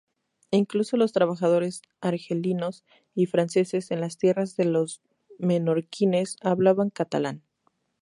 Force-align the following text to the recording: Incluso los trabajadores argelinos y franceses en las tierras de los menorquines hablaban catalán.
Incluso 0.49 0.97
los 0.97 1.13
trabajadores 1.13 1.83
argelinos 2.01 2.83
y 3.13 3.27
franceses 3.27 3.91
en 3.91 4.01
las 4.01 4.17
tierras 4.17 4.55
de 4.55 4.65
los 4.65 5.03
menorquines 5.37 6.37
hablaban 6.41 6.89
catalán. 6.89 7.43